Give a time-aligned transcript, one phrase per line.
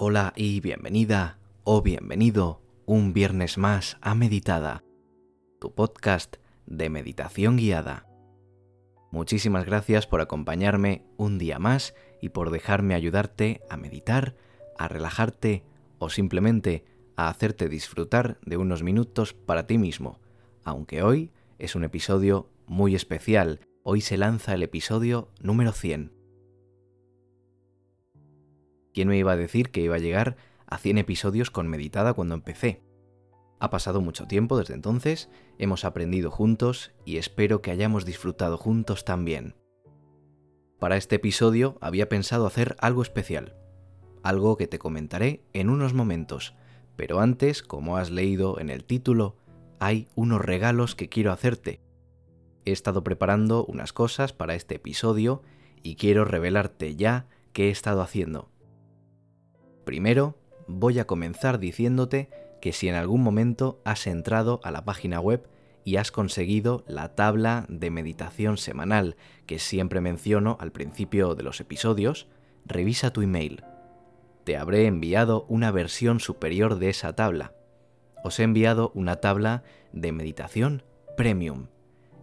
[0.00, 4.84] Hola y bienvenida o bienvenido un viernes más a Meditada,
[5.60, 6.36] tu podcast
[6.66, 8.06] de meditación guiada.
[9.10, 14.36] Muchísimas gracias por acompañarme un día más y por dejarme ayudarte a meditar,
[14.78, 15.64] a relajarte
[15.98, 16.84] o simplemente
[17.16, 20.20] a hacerte disfrutar de unos minutos para ti mismo,
[20.62, 23.66] aunque hoy es un episodio muy especial.
[23.82, 26.17] Hoy se lanza el episodio número 100.
[28.98, 32.34] ¿Quién me iba a decir que iba a llegar a 100 episodios con Meditada cuando
[32.34, 32.82] empecé?
[33.60, 39.04] Ha pasado mucho tiempo desde entonces, hemos aprendido juntos y espero que hayamos disfrutado juntos
[39.04, 39.54] también.
[40.80, 43.54] Para este episodio había pensado hacer algo especial,
[44.24, 46.56] algo que te comentaré en unos momentos,
[46.96, 49.36] pero antes, como has leído en el título,
[49.78, 51.80] hay unos regalos que quiero hacerte.
[52.64, 55.44] He estado preparando unas cosas para este episodio
[55.84, 58.50] y quiero revelarte ya qué he estado haciendo.
[59.88, 60.36] Primero,
[60.66, 62.28] voy a comenzar diciéndote
[62.60, 65.48] que si en algún momento has entrado a la página web
[65.82, 69.16] y has conseguido la tabla de meditación semanal
[69.46, 72.28] que siempre menciono al principio de los episodios,
[72.66, 73.64] revisa tu email.
[74.44, 77.54] Te habré enviado una versión superior de esa tabla.
[78.22, 79.62] Os he enviado una tabla
[79.94, 80.82] de meditación
[81.16, 81.68] premium.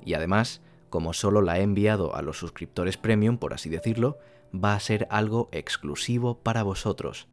[0.06, 4.20] Y además, como solo la he enviado a los suscriptores premium, por así decirlo,
[4.54, 7.28] va a ser algo exclusivo para vosotros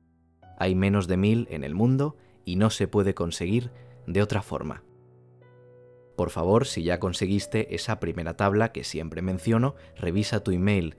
[0.63, 3.73] hay menos de mil en el mundo y no se puede conseguir
[4.07, 4.85] de otra forma.
[6.17, 10.99] Por favor, si ya conseguiste esa primera tabla que siempre menciono, revisa tu email.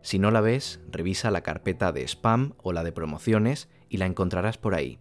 [0.00, 4.06] Si no la ves, revisa la carpeta de spam o la de promociones y la
[4.06, 4.98] encontrarás por ahí.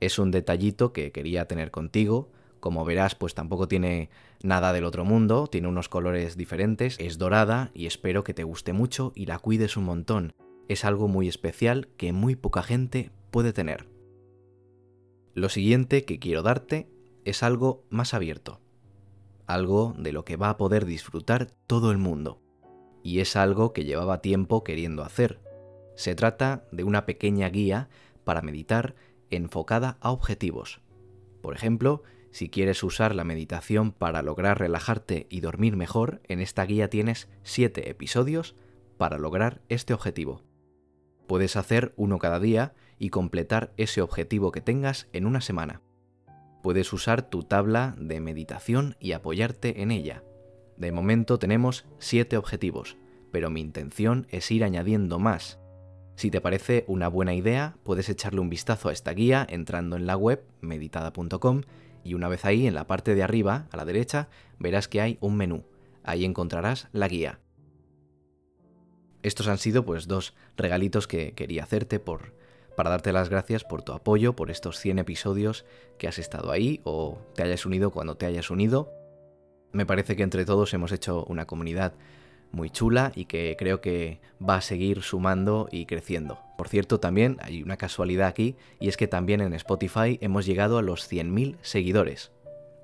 [0.00, 2.30] Es un detallito que quería tener contigo.
[2.60, 4.08] Como verás, pues tampoco tiene
[4.42, 8.72] nada del otro mundo, tiene unos colores diferentes, es dorada y espero que te guste
[8.72, 10.32] mucho y la cuides un montón.
[10.66, 13.88] Es algo muy especial que muy poca gente puede tener.
[15.34, 16.88] Lo siguiente que quiero darte
[17.24, 18.60] es algo más abierto,
[19.48, 22.40] algo de lo que va a poder disfrutar todo el mundo,
[23.02, 25.40] y es algo que llevaba tiempo queriendo hacer.
[25.96, 27.88] Se trata de una pequeña guía
[28.22, 28.94] para meditar
[29.30, 30.80] enfocada a objetivos.
[31.42, 36.64] Por ejemplo, si quieres usar la meditación para lograr relajarte y dormir mejor, en esta
[36.66, 38.54] guía tienes 7 episodios
[38.96, 40.40] para lograr este objetivo.
[41.26, 45.82] Puedes hacer uno cada día y completar ese objetivo que tengas en una semana.
[46.62, 50.22] Puedes usar tu tabla de meditación y apoyarte en ella.
[50.76, 52.96] De momento tenemos 7 objetivos,
[53.30, 55.58] pero mi intención es ir añadiendo más.
[56.16, 60.06] Si te parece una buena idea, puedes echarle un vistazo a esta guía entrando en
[60.06, 61.62] la web meditada.com
[62.04, 64.28] y una vez ahí en la parte de arriba, a la derecha,
[64.58, 65.64] verás que hay un menú.
[66.04, 67.40] Ahí encontrarás la guía.
[69.22, 72.34] Estos han sido pues dos regalitos que quería hacerte por
[72.76, 75.64] para darte las gracias por tu apoyo, por estos 100 episodios
[75.98, 78.92] que has estado ahí o te hayas unido cuando te hayas unido.
[79.72, 81.94] Me parece que entre todos hemos hecho una comunidad
[82.52, 86.38] muy chula y que creo que va a seguir sumando y creciendo.
[86.56, 90.78] Por cierto, también hay una casualidad aquí y es que también en Spotify hemos llegado
[90.78, 92.32] a los 100.000 seguidores.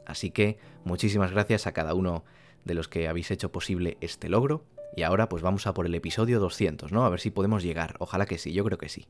[0.07, 2.25] Así que muchísimas gracias a cada uno
[2.65, 4.65] de los que habéis hecho posible este logro.
[4.97, 7.05] Y ahora pues vamos a por el episodio 200, ¿no?
[7.05, 7.95] A ver si podemos llegar.
[8.01, 9.07] Ojalá que sí, yo creo que sí.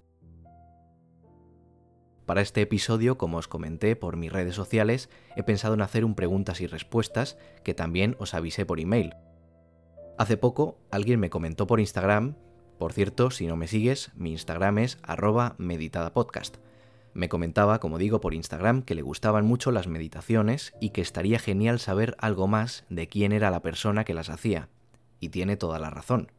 [2.27, 6.15] Para este episodio, como os comenté por mis redes sociales, he pensado en hacer un
[6.15, 9.15] preguntas y respuestas que también os avisé por email.
[10.19, 12.37] Hace poco alguien me comentó por Instagram,
[12.81, 16.57] por cierto, si no me sigues, mi Instagram es arroba meditadapodcast.
[17.13, 21.39] Me comentaba, como digo, por Instagram que le gustaban mucho las meditaciones y que estaría
[21.39, 24.71] genial saber algo más de quién era la persona que las hacía.
[25.21, 26.33] Y tiene toda la razón.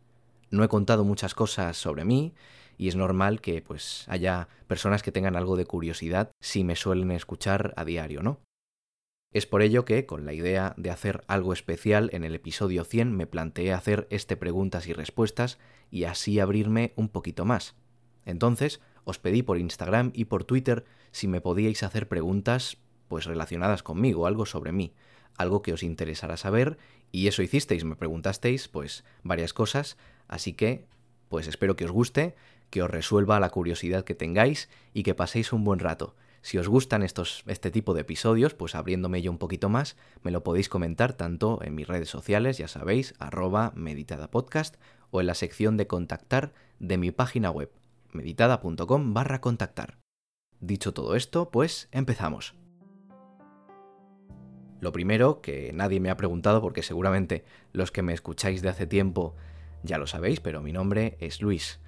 [0.50, 2.34] No he contado muchas cosas sobre mí
[2.82, 7.12] y es normal que pues haya personas que tengan algo de curiosidad si me suelen
[7.12, 8.40] escuchar a diario, ¿no?
[9.32, 13.16] Es por ello que, con la idea de hacer algo especial en el episodio 100,
[13.16, 15.60] me planteé hacer este preguntas y respuestas
[15.92, 17.76] y así abrirme un poquito más.
[18.26, 22.78] Entonces, os pedí por Instagram y por Twitter si me podíais hacer preguntas
[23.08, 24.96] pues relacionadas conmigo, algo sobre mí,
[25.38, 26.80] algo que os interesara saber
[27.12, 29.98] y eso hicisteis, me preguntasteis pues varias cosas,
[30.28, 30.88] así que
[31.30, 32.36] pues espero que os guste
[32.72, 36.16] que os resuelva la curiosidad que tengáis y que paséis un buen rato.
[36.42, 40.32] Si os gustan estos, este tipo de episodios, pues abriéndome yo un poquito más, me
[40.32, 44.78] lo podéis comentar tanto en mis redes sociales, ya sabéis, arroba meditadapodcast,
[45.12, 47.72] o en la sección de contactar de mi página web,
[48.12, 50.00] meditada.com barra contactar.
[50.60, 52.56] Dicho todo esto, pues empezamos.
[54.80, 58.88] Lo primero, que nadie me ha preguntado porque seguramente los que me escucháis de hace
[58.88, 59.36] tiempo
[59.84, 61.80] ya lo sabéis, pero mi nombre es Luis.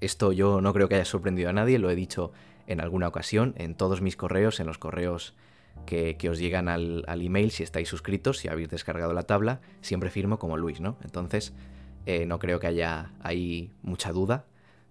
[0.00, 2.32] Esto yo no creo que haya sorprendido a nadie, lo he dicho
[2.66, 5.34] en alguna ocasión, en todos mis correos, en los correos
[5.86, 10.38] que, os llegan al, email, si estáis suscritos, si habéis descargado la tabla, siempre firmo
[10.38, 10.98] como Luis, ¿no?
[11.02, 11.54] Entonces,
[12.06, 14.44] eh, no creo que haya ahí mucha duda.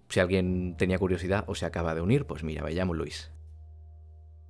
[0.08, 3.30] Si alguien tenía curiosidad o se acaba de unir, pues mira, me llamo Luis.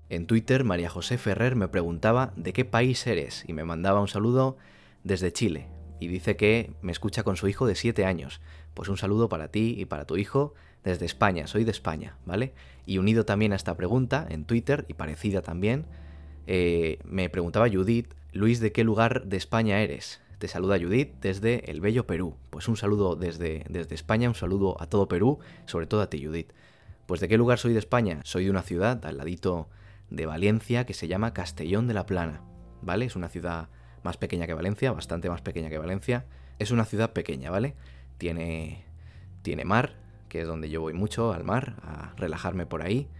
[0.08, 4.08] En Twitter, María José Ferrer me preguntaba de qué país eres y me mandaba un
[4.08, 4.56] saludo
[5.04, 5.68] desde Chile.
[6.00, 8.40] Y dice que me escucha con su hijo de 7 años.
[8.74, 10.54] Pues un saludo para ti y para tu hijo
[10.84, 12.54] desde España, soy de España, ¿vale?
[12.86, 15.86] Y unido también a esta pregunta en Twitter, y parecida también,
[16.46, 20.20] eh, me preguntaba Judith, Luis, ¿de qué lugar de España eres?
[20.38, 22.36] Te saluda Judith desde el bello Perú.
[22.50, 26.24] Pues un saludo desde, desde España, un saludo a todo Perú, sobre todo a ti,
[26.24, 26.52] Judith.
[27.06, 28.20] Pues ¿de qué lugar soy de España?
[28.24, 29.68] Soy de una ciudad al ladito
[30.10, 32.42] de Valencia que se llama Castellón de la Plana,
[32.82, 33.06] ¿vale?
[33.06, 33.68] Es una ciudad
[34.08, 36.24] más pequeña que Valencia, bastante más pequeña que Valencia.
[36.58, 37.74] Es una ciudad pequeña, ¿vale?
[38.16, 38.86] Tiene,
[39.42, 39.96] tiene mar,
[40.30, 43.10] que es donde yo voy mucho, al mar, a relajarme por ahí.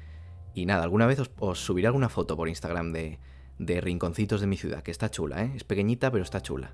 [0.55, 3.19] Y nada, alguna vez os, subiré alguna foto por Instagram de,
[3.59, 5.53] de rinconcitos de mi ciudad, que está chula, ¿eh?
[5.57, 6.73] Es pequeñita, pero está chula.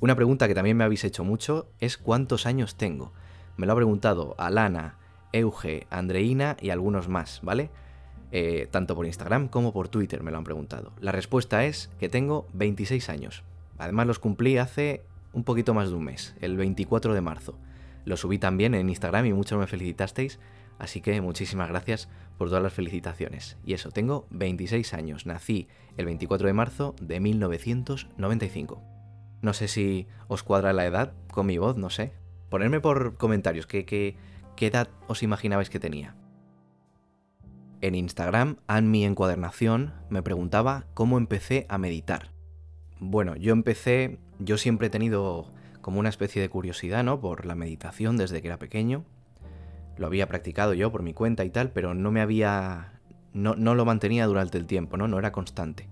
[0.00, 3.12] Una pregunta que también me habéis hecho mucho es cuántos años tengo.
[3.56, 4.98] Me lo ha preguntado Alana,
[5.32, 7.70] Euge, Andreina y algunos más, ¿vale?
[8.36, 10.92] Eh, tanto por Instagram como por Twitter me lo han preguntado.
[10.98, 13.44] La respuesta es que tengo 26 años.
[13.78, 17.56] Además los cumplí hace un poquito más de un mes, el 24 de marzo.
[18.04, 20.40] Lo subí también en Instagram y muchos me felicitasteis,
[20.80, 23.56] así que muchísimas gracias por todas las felicitaciones.
[23.64, 28.82] Y eso, tengo 26 años, nací el 24 de marzo de 1995.
[29.42, 32.12] No sé si os cuadra la edad con mi voz, no sé.
[32.50, 34.16] Ponedme por comentarios qué
[34.58, 36.16] edad os imaginabais que tenía.
[37.84, 42.30] En Instagram, Anmi Encuadernación me preguntaba cómo empecé a meditar.
[42.98, 45.52] Bueno, yo empecé, yo siempre he tenido
[45.82, 47.20] como una especie de curiosidad, ¿no?
[47.20, 49.04] Por la meditación desde que era pequeño.
[49.98, 53.02] Lo había practicado yo por mi cuenta y tal, pero no me había...
[53.34, 55.06] No, no lo mantenía durante el tiempo, ¿no?
[55.06, 55.86] No era constante.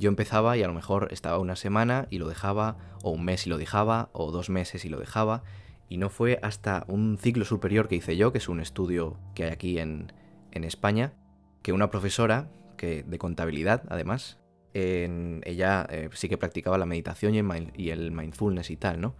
[0.00, 3.46] Yo empezaba y a lo mejor estaba una semana y lo dejaba, o un mes
[3.46, 5.44] y lo dejaba, o dos meses y lo dejaba,
[5.88, 9.44] y no fue hasta un ciclo superior que hice yo, que es un estudio que
[9.44, 10.12] hay aquí en,
[10.50, 11.12] en España,
[11.66, 14.38] que una profesora, que de contabilidad además,
[14.72, 19.16] ella eh, sí que practicaba la meditación y el, mindfulness y tal, ¿no?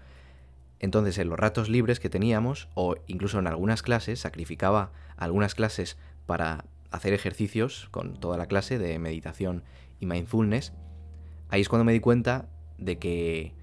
[0.79, 5.99] Entonces, en los ratos libres que teníamos, o incluso en algunas clases, sacrificaba algunas clases
[6.25, 9.65] para hacer ejercicios con toda la clase de meditación
[9.99, 10.73] y mindfulness.
[11.49, 12.49] Ahí es cuando me di cuenta
[12.79, 13.55] de que,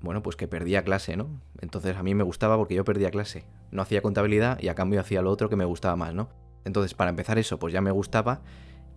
[0.00, 1.40] bueno, pues que perdía clase, ¿no?
[1.60, 3.46] Entonces a mí me gustaba porque yo perdía clase.
[3.72, 6.45] No hacía contabilidad y a cambio hacía lo otro que me gustaba más, ¿no?
[6.66, 8.42] Entonces, para empezar eso, pues ya me gustaba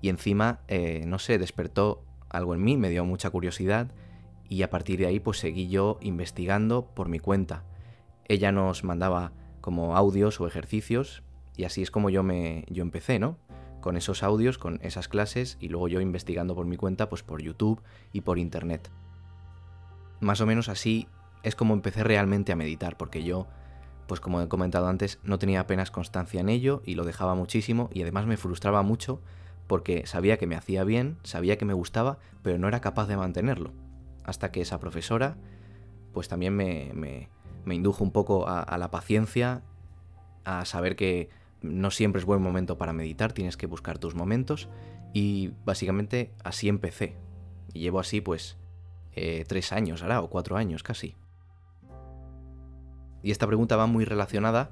[0.02, 3.92] y encima, eh, no sé, despertó algo en mí, me dio mucha curiosidad
[4.50, 7.64] y a partir de ahí pues seguí yo investigando por mi cuenta.
[8.28, 11.22] Ella nos mandaba como audios o ejercicios
[11.56, 13.38] y así es como yo me yo empecé, ¿no?
[13.82, 17.40] Con esos audios, con esas clases y luego yo investigando por mi cuenta pues por
[17.40, 17.84] YouTube
[18.14, 18.90] y por internet.
[20.22, 21.08] Más o menos así
[21.44, 23.46] es como empecé realmente a meditar porque yo
[24.10, 27.90] pues como he comentado antes, no tenía apenas constancia en ello y lo dejaba muchísimo
[27.94, 29.22] y además me frustraba mucho
[29.68, 33.16] porque sabía que me hacía bien, sabía que me gustaba, pero no era capaz de
[33.16, 33.72] mantenerlo.
[34.24, 35.38] Hasta que esa profesora,
[36.12, 39.62] pues también me, me, indujo un poco a, la paciencia,
[40.44, 41.30] a saber que
[41.62, 44.70] no siempre es buen momento para meditar, tienes que buscar tus momentos
[45.14, 47.16] y básicamente así empecé.
[47.74, 48.58] Y llevo así pues
[49.14, 51.16] eh, tres años ahora, o cuatro años casi.
[53.24, 54.72] Y esta pregunta va muy relacionada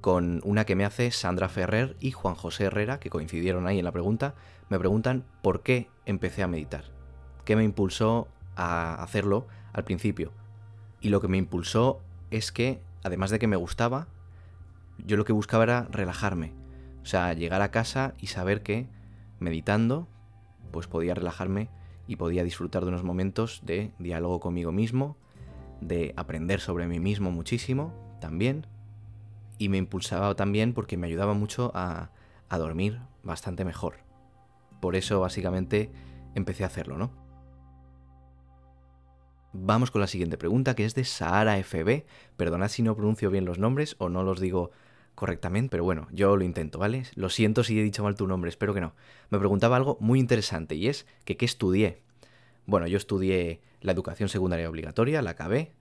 [0.00, 3.84] con una que me hace Sandra Ferrer y Juan José Herrera, que coincidieron ahí en
[3.84, 4.34] la pregunta,
[4.68, 6.84] me preguntan por qué empecé a meditar,
[7.44, 10.32] qué me impulsó a hacerlo al principio.
[11.00, 12.00] Y lo que me impulsó
[12.30, 14.08] es que, además de que me gustaba,
[15.04, 16.52] yo lo que buscaba era relajarme.
[17.02, 18.88] O sea, llegar a casa y saber que,
[19.38, 20.08] meditando,
[20.70, 21.70] pues podía relajarme
[22.06, 25.16] y podía disfrutar de unos momentos de diálogo conmigo mismo,
[25.80, 28.66] de aprender sobre mí mismo muchísimo también,
[29.58, 32.10] y me impulsaba también porque me ayudaba mucho a,
[32.50, 33.96] dormir bastante mejor.
[34.80, 35.90] Por eso básicamente
[36.34, 37.10] empecé a hacerlo, ¿no?
[39.52, 42.04] Vamos con la siguiente pregunta que es de Sahara FB.
[42.36, 44.70] Perdonad si no pronuncio bien los nombres o no los digo
[45.14, 47.02] correctamente, pero bueno, yo lo intento, ¿vale?
[47.16, 48.94] Lo siento si he dicho mal tu nombre, espero que no.
[49.30, 52.02] Me preguntaba algo muy interesante y es que qué estudié.
[52.68, 55.72] Bueno, yo estudié la educación secundaria obligatoria, la acabé,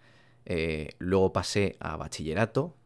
[0.46, 2.78] eh, luego pasé a bachillerato,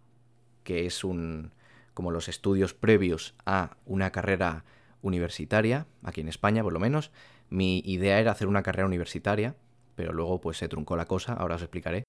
[0.64, 1.52] que es un
[1.94, 4.66] como los estudios previos a una carrera
[5.04, 7.12] universitaria, aquí en España por lo menos.
[7.52, 9.56] Mi idea era hacer una carrera universitaria,
[9.94, 12.04] pero luego pues se truncó la cosa, ahora os explicaré.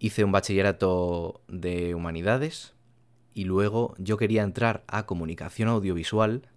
[0.00, 2.74] Hice un bachillerato de humanidades,
[3.34, 6.48] y luego yo quería entrar a comunicación audiovisual,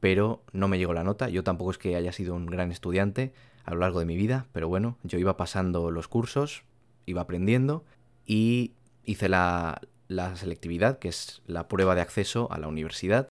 [0.00, 1.28] pero no me llegó la nota.
[1.28, 3.32] Yo tampoco es que haya sido un gran estudiante
[3.64, 6.64] a lo largo de mi vida, pero bueno, yo iba pasando los cursos,
[7.06, 7.84] iba aprendiendo
[8.26, 8.72] y
[9.04, 9.80] hice la,
[10.34, 13.28] selectividad, que es la prueba de acceso a la universidad.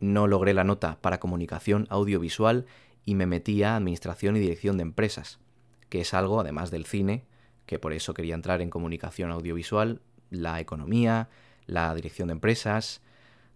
[0.00, 2.66] No logré la nota para comunicación audiovisual
[3.04, 5.40] y me metí a administración y dirección de empresas,
[5.88, 7.24] que es algo, además del cine,
[7.66, 11.28] que por eso quería entrar en comunicación audiovisual, la economía,
[11.66, 13.02] la dirección de empresas,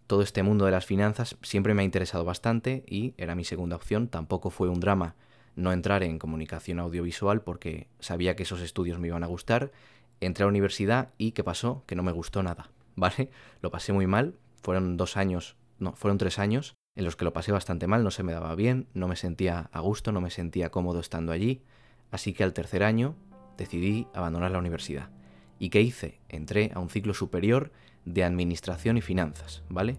[0.06, 3.76] todo este mundo de las finanzas siempre me ha interesado bastante y era mi segunda
[3.76, 4.08] opción.
[4.08, 5.16] Tampoco fue un drama
[5.56, 9.72] no entrar en comunicación audiovisual porque sabía que esos estudios me iban a gustar.
[10.20, 11.84] Entré a la universidad y ¿qué pasó?
[11.86, 13.30] Que no me gustó nada, ¿vale?
[13.60, 14.34] Lo pasé muy mal.
[14.62, 18.10] Fueron dos años, no, fueron tres años en los que lo pasé bastante mal, no
[18.10, 21.62] se me daba bien, no me sentía a gusto, no me sentía cómodo estando allí.
[22.10, 23.16] Así que al tercer año
[23.56, 25.10] decidí abandonar la universidad.
[25.58, 26.20] ¿Y qué hice?
[26.28, 27.72] Entré a un ciclo superior
[28.04, 29.98] de administración y finanzas, ¿vale?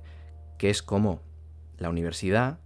[0.58, 1.22] Que es como
[1.78, 2.60] la universidad,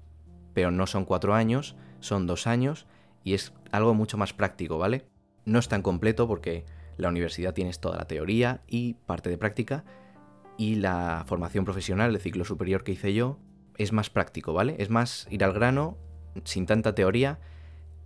[0.53, 2.85] pero no son cuatro años, son dos años
[3.23, 5.05] y es algo mucho más práctico, ¿vale?
[5.45, 6.65] No es tan completo porque
[6.97, 9.83] la universidad tienes toda la teoría y parte de práctica
[10.57, 13.39] y la formación profesional, el ciclo superior que hice yo,
[13.77, 14.75] es más práctico, ¿vale?
[14.79, 15.97] Es más ir al grano,
[16.43, 17.39] sin tanta teoría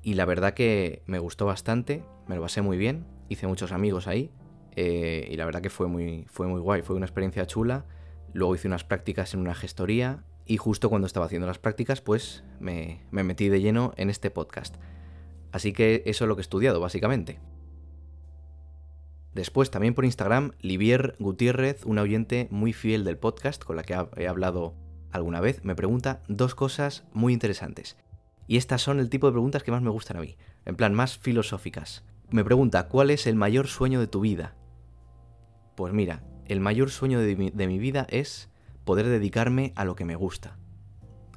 [0.04, 4.08] y la verdad que me gustó bastante, me lo pasé muy bien, hice muchos amigos
[4.08, 4.32] ahí
[4.76, 7.86] eh, y la verdad que fue muy, fue muy guay, fue una experiencia chula.
[8.34, 12.44] Luego hice unas prácticas en una gestoría y justo cuando estaba haciendo las prácticas pues
[12.60, 14.76] me, me metí de lleno en este podcast.
[15.52, 17.40] Así que eso es lo que he estudiado básicamente.
[19.34, 23.98] Después también por Instagram, Livier Gutiérrez, un oyente muy fiel del podcast con la que
[24.18, 24.76] he hablado
[25.12, 27.98] alguna vez, me pregunta dos cosas muy interesantes.
[28.48, 30.94] Y estas son el tipo de preguntas que más me gustan a mí, en plan
[30.94, 32.04] más filosóficas.
[32.30, 34.56] Me pregunta, ¿cuál es el mayor sueño de tu vida?
[35.76, 38.50] Pues mira, el mayor sueño de mi, vida es
[38.86, 40.58] poder dedicarme a lo que me gusta.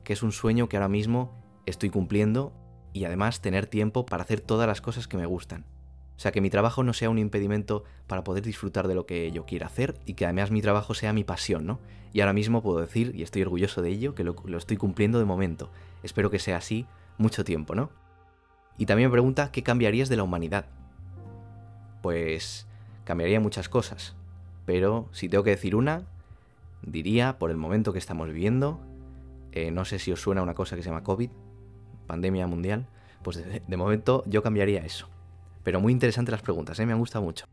[0.05, 2.53] Que es un sueño que ahora mismo estoy cumpliendo
[2.93, 5.65] y además tener tiempo para hacer todas las cosas que me gustan.
[6.17, 9.31] O sea, que mi trabajo no sea un impedimento para poder disfrutar de lo que
[9.33, 11.79] yo quiera hacer y que además mi trabajo sea mi pasión, ¿no?
[12.13, 15.19] Y ahora mismo puedo decir, y estoy orgulloso de ello, que lo, lo estoy cumpliendo
[15.19, 15.71] de momento.
[16.03, 16.87] Espero que sea así
[17.19, 17.91] mucho tiempo, ¿no?
[18.79, 20.67] Y también me pregunta, ¿qué cambiarías de la humanidad?
[22.01, 22.67] Pues
[23.05, 24.17] cambiaría muchas cosas
[24.67, 26.03] pero si tengo que decir una,
[26.83, 28.81] diría, por el momento que estamos viviendo,
[29.53, 31.31] eh, no sé si os suena una cosa que se llama COVID,
[32.07, 32.87] pandemia mundial,
[33.23, 35.09] pues de, momento yo cambiaría eso.
[35.63, 36.87] Pero muy interesantes las preguntas, ¿eh?
[36.87, 37.47] me han gustado mucho.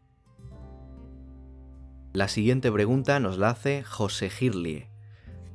[2.11, 4.89] La siguiente pregunta nos la hace José Girlie.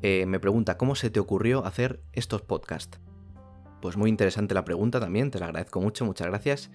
[0.03, 2.99] Eh, me pregunta, ¿cómo se te ocurrió hacer estos podcasts?
[3.81, 6.71] Pues muy interesante la pregunta también, te la agradezco mucho, muchas gracias.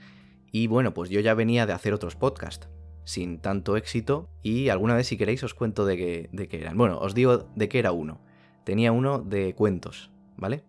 [0.52, 2.70] Y bueno, pues yo ya venía de hacer otros podcasts
[3.05, 6.77] sin tanto éxito y alguna vez si queréis os cuento de qué, eran.
[6.77, 8.22] Bueno, os digo de qué era uno.
[8.63, 10.63] Tenía uno de cuentos, ¿vale?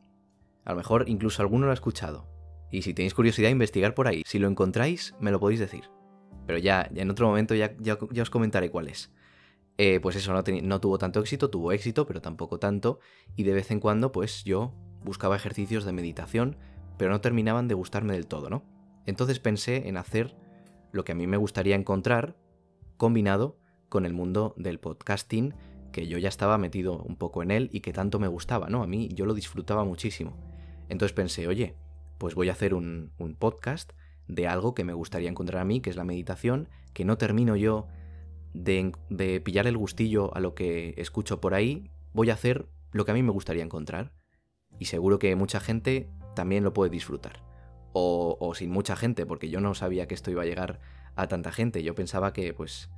[0.65, 2.27] A lo mejor incluso alguno lo ha escuchado.
[2.71, 4.23] Y si tenéis curiosidad, investigar por ahí.
[4.27, 5.85] Si lo encontráis, me lo podéis decir.
[6.47, 9.13] Pero ya, en otro momento ya, ya, os comentaré cuál es.
[9.79, 12.99] Eh, pues eso, no, no tuvo tanto éxito, tuvo éxito, pero tampoco tanto.
[13.37, 14.75] Y de vez en cuando, pues yo
[15.05, 16.57] buscaba ejercicios de meditación,
[16.97, 18.65] pero no terminaban de gustarme del todo, ¿no?
[19.07, 20.35] Entonces pensé en hacer
[20.95, 22.37] lo que a mí me gustaría encontrar
[22.97, 23.59] combinado
[23.89, 25.53] con el mundo del podcasting,
[25.91, 28.83] que yo ya estaba metido un poco en él y que tanto me gustaba, ¿no?
[28.83, 30.37] A mí yo lo disfrutaba muchísimo.
[30.89, 31.75] Entonces pensé, oye,
[32.19, 33.11] pues voy a hacer un,
[33.41, 33.93] podcast
[34.29, 37.57] de algo que me gustaría encontrar a mí, que es la meditación, que no termino
[37.57, 37.89] yo
[38.53, 43.05] de, de pillar el gustillo a lo que escucho por ahí, voy a hacer lo
[43.05, 44.13] que a mí me gustaría encontrar.
[44.79, 47.54] Y seguro que mucha gente también lo puede disfrutar
[47.97, 50.81] o, sin mucha gente, porque yo no sabía que esto iba a llegar
[51.15, 51.83] a tanta gente.
[51.83, 52.91] Yo pensaba que pues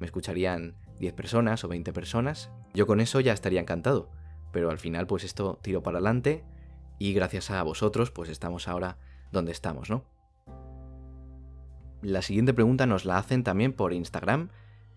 [0.00, 2.50] me escucharían 10 personas o 20 personas.
[2.72, 4.08] Yo con eso ya estaría encantado.
[4.50, 6.42] Pero al final pues esto tiro para adelante
[6.98, 8.96] y gracias a vosotros pues estamos ahora
[9.30, 10.04] donde estamos, ¿no?
[12.00, 14.48] La siguiente pregunta nos la hacen también por Instagram.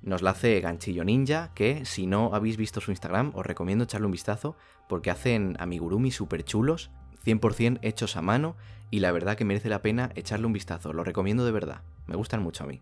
[0.02, 4.06] Nos la hace Ganchillo Ninja, que si no habéis visto su Instagram os recomiendo echarle
[4.06, 4.56] un vistazo
[4.88, 6.90] porque hacen amigurumi súper chulos
[7.26, 8.56] 100% hechos a mano
[8.90, 12.16] y la verdad que merece la pena echarle un vistazo, lo recomiendo de verdad, me
[12.16, 12.82] gustan mucho a mí.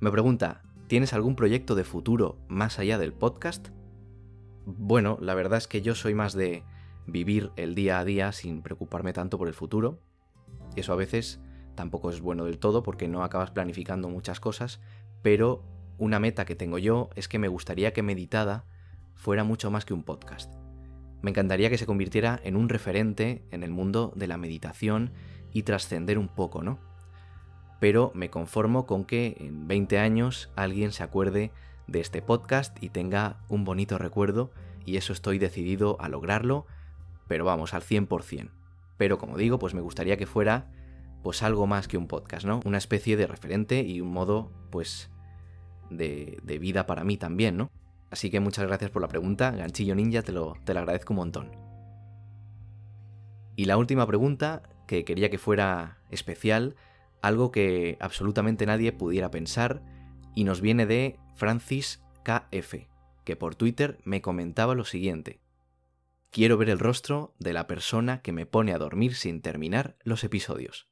[0.00, 3.68] Me pregunta, ¿tienes algún proyecto de futuro más allá del podcast?
[4.66, 6.64] Bueno, la verdad es que yo soy más de
[7.06, 9.98] vivir el día a día sin preocuparme tanto por el futuro.
[10.76, 11.40] Eso a veces
[11.74, 14.80] tampoco es bueno del todo porque no acabas planificando muchas cosas,
[15.22, 15.62] pero
[15.98, 18.64] una meta que tengo yo es que me gustaría que Meditada
[19.14, 20.61] fuera mucho más que un podcast.
[21.22, 25.12] Me encantaría que se convirtiera en un referente en el mundo de la meditación
[25.52, 26.78] y trascender un poco, ¿no?
[27.80, 31.52] Pero me conformo con que en 20 años alguien se acuerde
[31.86, 34.50] de este podcast y tenga un bonito recuerdo
[34.84, 36.66] y eso estoy decidido a lograrlo,
[37.28, 38.50] pero vamos, al 100%.
[38.96, 40.70] Pero como digo, pues me gustaría que fuera
[41.22, 42.60] pues algo más que un podcast, ¿no?
[42.64, 45.08] Una especie de referente y un modo pues
[45.88, 47.70] de, de vida para mí también, ¿no?
[48.12, 51.16] Así que muchas gracias por la pregunta, Ganchillo Ninja, te lo, te lo agradezco un
[51.16, 51.50] montón.
[53.56, 56.76] Y la última pregunta, que quería que fuera especial,
[57.22, 59.82] algo que absolutamente nadie pudiera pensar,
[60.34, 62.86] y nos viene de Francis KF,
[63.24, 65.40] que por Twitter me comentaba lo siguiente.
[66.30, 70.22] Quiero ver el rostro de la persona que me pone a dormir sin terminar los
[70.22, 70.86] episodios.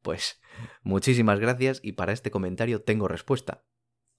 [0.00, 0.40] Pues
[0.82, 3.62] muchísimas gracias y para este comentario tengo respuesta.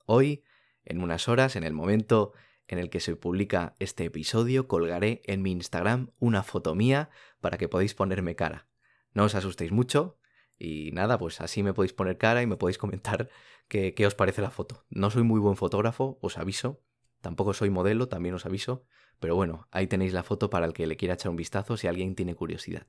[0.06, 0.44] Hoy
[0.88, 2.34] en unas horas, en el momento
[2.68, 7.58] en el que se publica este episodio, colgaré en mi Instagram una foto mía para
[7.58, 8.68] que podáis ponerme cara.
[9.14, 10.18] No os asustéis mucho
[10.58, 13.30] y nada, pues así me podéis poner cara y me podéis comentar
[13.68, 14.86] qué, qué os parece la foto.
[14.90, 16.82] No soy muy buen fotógrafo, os aviso.
[17.22, 18.86] Tampoco soy modelo, también os aviso.
[19.20, 21.88] Pero bueno, ahí tenéis la foto para el que le quiera echar un vistazo si
[21.88, 22.88] alguien tiene curiosidad.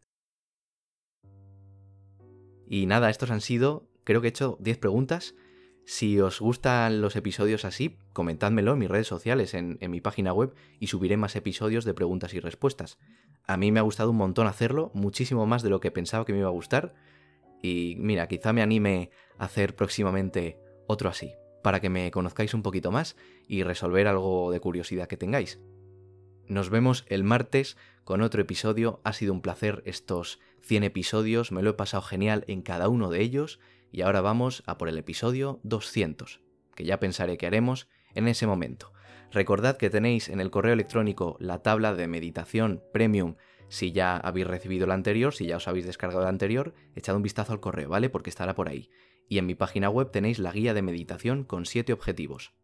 [2.67, 5.35] Y nada, estos han sido, creo que he hecho 10 preguntas
[5.89, 10.53] si os gustan los episodios así, comentádmelo en mis redes sociales, en, mi página web,
[10.79, 12.99] y subiré más episodios de preguntas y respuestas.
[13.47, 16.35] A mí me ha gustado un montón hacerlo, muchísimo más de lo que pensaba que
[16.35, 16.95] me iba a gustar.
[17.63, 22.63] Y mira, quizá me anime a hacer próximamente otro así, para que me conozcáis un
[22.63, 23.17] poquito más
[23.47, 25.59] y resolver algo de curiosidad que tengáis.
[26.49, 29.01] Nos vemos el martes con otro episodio.
[29.05, 33.09] Ha sido un placer estos 100 episodios, me lo he pasado genial en cada uno
[33.09, 33.59] de ellos
[33.93, 36.41] y ahora vamos a por el episodio 200,
[36.75, 38.93] que ya pensaré que haremos en ese momento.
[39.31, 43.37] Recordad que tenéis en el correo electrónico la tabla de meditación premium
[43.69, 47.23] si ya habéis recibido la anterior, si ya os habéis descargado la anterior, echad un
[47.23, 48.09] vistazo al correo, ¿vale?
[48.09, 48.91] Porque estará por ahí.
[49.29, 52.55] Y en mi página web tenéis la guía de meditación con 7 objetivos.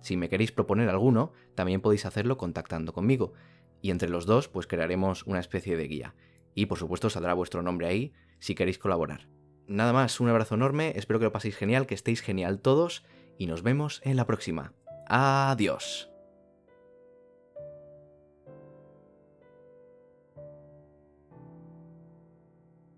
[0.00, 3.34] Si me queréis proponer alguno, también podéis hacerlo contactando conmigo.
[3.80, 6.14] Y entre los dos, pues crearemos una especie de guía.
[6.54, 9.28] Y por supuesto saldrá vuestro nombre ahí si queréis colaborar.
[9.68, 13.04] Nada más, un abrazo enorme, espero que lo paséis genial, que estéis genial todos
[13.36, 14.72] y nos vemos en la próxima.
[15.08, 16.10] Adiós.